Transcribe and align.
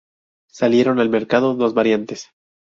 Salieron 0.49 0.97
al 0.99 1.09
mercado 1.09 1.53
dos 1.53 1.75
variantes. 1.75 2.29